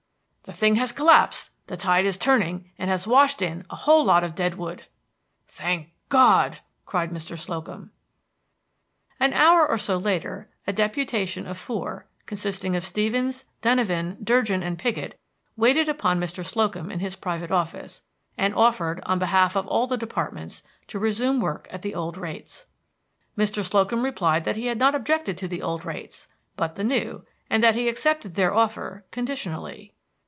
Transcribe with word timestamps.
"The 0.43 0.53
thing 0.53 0.73
has 0.75 0.91
collapsed! 0.91 1.51
The 1.67 1.77
tide 1.77 2.05
is 2.05 2.17
turning, 2.17 2.71
and 2.79 2.89
has 2.89 3.05
washed 3.05 3.43
in 3.43 3.63
a 3.69 3.91
lot 3.91 4.23
of 4.23 4.33
dead 4.33 4.55
wood!" 4.55 4.87
"Thank 5.47 5.91
God!" 6.09 6.59
cried 6.83 7.11
Mr. 7.11 7.37
Slocum. 7.37 7.91
An 9.19 9.33
hour 9.33 9.65
or 9.65 9.77
so 9.77 9.97
later 9.97 10.49
a 10.65 10.73
deputation 10.73 11.45
of 11.45 11.59
four, 11.59 12.07
consisting 12.25 12.75
of 12.75 12.83
Stevens, 12.85 13.45
Denyven, 13.61 14.17
Durgin, 14.21 14.63
and 14.63 14.79
Piggott, 14.79 15.17
waited 15.55 15.87
upon 15.87 16.19
Mr. 16.19 16.43
Slocum 16.43 16.89
in 16.89 16.99
his 17.01 17.15
private 17.15 17.51
office, 17.51 18.01
and 18.35 18.55
offered, 18.55 18.99
on 19.05 19.19
behalf 19.19 19.55
of 19.55 19.67
all 19.67 19.85
the 19.85 19.95
departments, 19.95 20.63
to 20.87 20.97
resume 20.97 21.39
work 21.39 21.67
at 21.69 21.83
the 21.83 21.93
old 21.93 22.17
rates. 22.17 22.65
Mr. 23.37 23.63
Slocum 23.63 24.03
replied 24.03 24.43
that 24.45 24.57
he 24.57 24.65
had 24.65 24.79
not 24.79 24.95
objected 24.95 25.37
to 25.37 25.47
the 25.47 25.61
old 25.61 25.85
rates, 25.85 26.27
but 26.57 26.75
the 26.75 26.83
new, 26.83 27.25
and 27.47 27.61
that 27.61 27.75
he 27.75 27.87
accepted 27.87 28.33
their 28.33 28.53
offer 28.53 29.05
conditionally. 29.11 29.93